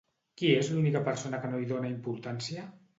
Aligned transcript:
Qui 0.41 0.49
és 0.61 0.71
l'única 0.77 1.03
persona 1.11 1.43
que 1.45 1.53
no 1.55 1.63
hi 1.63 1.71
dona 1.77 1.95
importància? 1.95 2.71